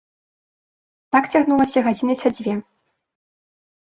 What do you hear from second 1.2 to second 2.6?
цягнулася гадзіны са дзве.